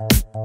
[0.00, 0.40] can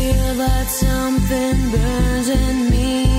[0.00, 3.09] feel that something burns in me.